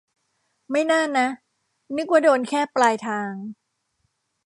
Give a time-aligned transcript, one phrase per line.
[0.71, 1.27] ไม่น่านะ
[1.95, 3.31] นึกว่าโดนแค่ปลายทาง